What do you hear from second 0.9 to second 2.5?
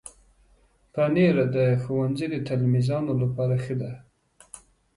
پنېر د ښوونځي د